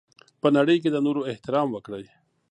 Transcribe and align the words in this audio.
په 0.41 0.47
نړۍ 0.57 0.77
کي 0.83 0.89
د 0.91 0.97
نورو 1.05 1.21
احترام 1.31 1.67
وکړئ. 1.71 2.05